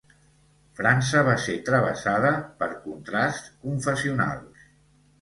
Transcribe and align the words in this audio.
França 0.79 1.21
va 1.27 1.35
ser 1.43 1.59
travessada 1.69 2.33
per 2.65 2.73
contrasts 2.89 3.57
confessionals. 3.71 4.69